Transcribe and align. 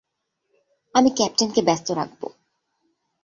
আমি 0.95 1.09
ক্যাপ্টেনকে 1.17 1.61
ব্যস্ত 1.61 1.87
রাখব। 1.91 2.21